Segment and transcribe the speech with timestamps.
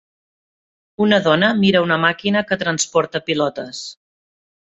[1.07, 3.83] Una dona mira una màquina que transporta pilotes.